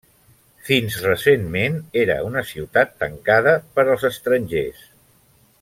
[0.69, 4.85] Fins recentment era una ciutat tancada per als estrangers.